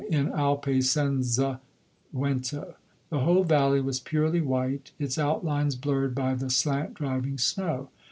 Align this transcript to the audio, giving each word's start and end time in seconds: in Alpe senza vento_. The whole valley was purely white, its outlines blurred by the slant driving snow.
in 0.09 0.31
Alpe 0.31 0.81
senza 0.83 1.59
vento_. 2.11 2.73
The 3.11 3.19
whole 3.19 3.43
valley 3.43 3.79
was 3.81 3.99
purely 3.99 4.41
white, 4.41 4.93
its 4.97 5.19
outlines 5.19 5.75
blurred 5.75 6.15
by 6.15 6.33
the 6.33 6.49
slant 6.49 6.95
driving 6.95 7.37
snow. 7.37 7.91